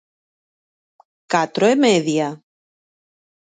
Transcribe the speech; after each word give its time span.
¿Catro 1.31 1.63
e 1.73 1.75
media? 1.85 2.27